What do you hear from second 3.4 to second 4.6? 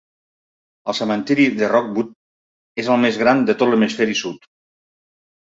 de tot l'hemisferi sud.